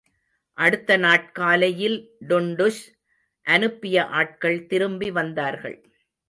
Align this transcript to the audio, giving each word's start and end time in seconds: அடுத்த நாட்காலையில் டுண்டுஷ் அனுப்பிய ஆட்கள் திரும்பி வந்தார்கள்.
அடுத்த 0.57 0.97
நாட்காலையில் 0.97 1.97
டுண்டுஷ் 2.27 2.81
அனுப்பிய 3.45 4.05
ஆட்கள் 4.05 4.65
திரும்பி 4.65 5.11
வந்தார்கள். 5.11 5.77